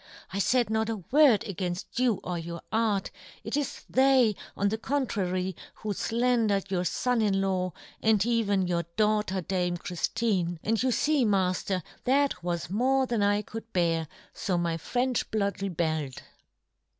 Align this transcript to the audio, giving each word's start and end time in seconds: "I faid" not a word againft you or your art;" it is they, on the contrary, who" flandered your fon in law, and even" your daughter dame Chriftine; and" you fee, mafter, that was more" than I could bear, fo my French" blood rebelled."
"I 0.33 0.39
faid" 0.39 0.67
not 0.71 0.89
a 0.89 1.03
word 1.11 1.41
againft 1.41 1.99
you 1.99 2.19
or 2.23 2.39
your 2.39 2.63
art;" 2.71 3.11
it 3.43 3.55
is 3.55 3.83
they, 3.87 4.35
on 4.57 4.69
the 4.69 4.77
contrary, 4.79 5.55
who" 5.75 5.89
flandered 5.93 6.71
your 6.71 6.85
fon 6.85 7.21
in 7.21 7.39
law, 7.39 7.73
and 8.01 8.25
even" 8.25 8.65
your 8.67 8.81
daughter 8.97 9.41
dame 9.41 9.77
Chriftine; 9.77 10.57
and" 10.63 10.81
you 10.81 10.91
fee, 10.91 11.23
mafter, 11.23 11.83
that 12.05 12.43
was 12.43 12.67
more" 12.71 13.05
than 13.05 13.21
I 13.21 13.43
could 13.43 13.71
bear, 13.73 14.07
fo 14.33 14.57
my 14.57 14.75
French" 14.75 15.29
blood 15.29 15.61
rebelled." 15.61 16.23